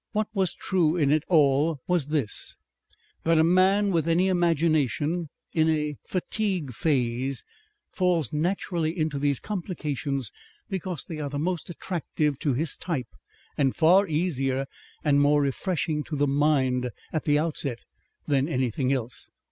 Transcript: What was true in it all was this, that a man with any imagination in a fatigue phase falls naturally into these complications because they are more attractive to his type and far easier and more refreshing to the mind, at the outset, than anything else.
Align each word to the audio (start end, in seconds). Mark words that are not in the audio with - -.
What 0.13 0.29
was 0.33 0.55
true 0.55 0.95
in 0.97 1.11
it 1.11 1.23
all 1.29 1.79
was 1.85 2.07
this, 2.07 2.57
that 3.23 3.37
a 3.37 3.43
man 3.43 3.91
with 3.91 4.07
any 4.07 4.29
imagination 4.29 5.29
in 5.53 5.69
a 5.69 5.99
fatigue 6.07 6.73
phase 6.73 7.43
falls 7.91 8.33
naturally 8.33 8.97
into 8.97 9.19
these 9.19 9.39
complications 9.39 10.31
because 10.67 11.05
they 11.05 11.19
are 11.19 11.29
more 11.29 11.57
attractive 11.69 12.39
to 12.39 12.53
his 12.55 12.75
type 12.77 13.09
and 13.59 13.75
far 13.75 14.07
easier 14.07 14.65
and 15.03 15.21
more 15.21 15.39
refreshing 15.43 16.03
to 16.05 16.15
the 16.15 16.25
mind, 16.25 16.89
at 17.13 17.25
the 17.25 17.37
outset, 17.37 17.77
than 18.25 18.49
anything 18.49 18.91
else. 18.91 19.29